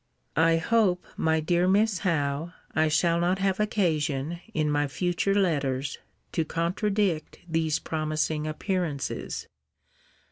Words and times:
I 0.39 0.57
hope, 0.57 1.05
my 1.15 1.39
dear 1.39 1.67
Miss 1.67 1.99
Howe, 1.99 2.53
I 2.75 2.87
shall 2.87 3.19
not 3.19 3.37
have 3.37 3.59
occasion, 3.59 4.39
in 4.51 4.67
my 4.71 4.87
future 4.87 5.35
letters, 5.35 5.99
to 6.31 6.43
contradict 6.43 7.37
these 7.47 7.77
promising 7.77 8.47
appearances. 8.47 9.45